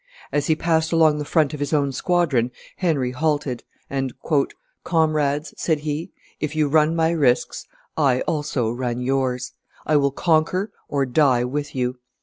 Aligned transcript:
As 0.31 0.47
he 0.47 0.55
passed 0.55 0.91
along 0.91 1.19
the 1.19 1.25
front 1.25 1.53
of 1.53 1.59
his 1.59 1.73
own 1.73 1.91
squadron, 1.91 2.49
Henry 2.77 3.11
halted; 3.11 3.63
and, 3.87 4.11
"Comrades," 4.83 5.53
said 5.57 5.81
he, 5.81 6.09
"if 6.39 6.55
you 6.55 6.67
run 6.67 6.95
my 6.95 7.11
risks, 7.11 7.67
I 7.95 8.21
also 8.21 8.71
run 8.71 9.01
yours. 9.01 9.53
I 9.85 9.97
will 9.97 10.09
conquer 10.09 10.71
or 10.87 11.05
die 11.05 11.43
with 11.43 11.75
you. 11.75 11.99